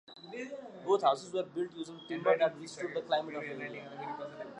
[0.83, 3.87] Both houses were built using timber that withstood the climate of the area.